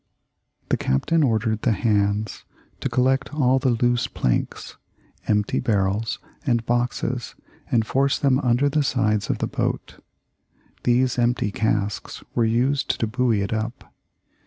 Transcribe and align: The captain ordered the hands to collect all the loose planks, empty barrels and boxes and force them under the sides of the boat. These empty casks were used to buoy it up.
The 0.69 0.77
captain 0.77 1.21
ordered 1.21 1.61
the 1.61 1.73
hands 1.73 2.43
to 2.79 2.89
collect 2.89 3.31
all 3.35 3.59
the 3.59 3.69
loose 3.69 4.07
planks, 4.07 4.75
empty 5.27 5.59
barrels 5.59 6.17
and 6.43 6.65
boxes 6.65 7.35
and 7.69 7.85
force 7.85 8.17
them 8.17 8.39
under 8.39 8.67
the 8.67 8.81
sides 8.81 9.29
of 9.29 9.37
the 9.37 9.45
boat. 9.45 10.03
These 10.85 11.19
empty 11.19 11.51
casks 11.51 12.23
were 12.33 12.45
used 12.45 12.99
to 12.99 13.05
buoy 13.05 13.43
it 13.43 13.53
up. 13.53 13.93